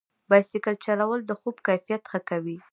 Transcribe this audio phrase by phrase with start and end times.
[0.29, 2.57] بایسکل چلول د خوب کیفیت ښه کوي.